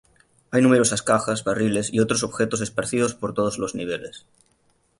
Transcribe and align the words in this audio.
Hay 0.49 0.63
numerosas 0.63 1.03
cajas, 1.03 1.43
barriles, 1.43 1.93
y 1.93 1.99
otros 1.99 2.23
objetos 2.23 2.61
esparcidos 2.61 3.13
por 3.13 3.35
todos 3.35 3.59
los 3.59 3.75
niveles. 3.75 4.25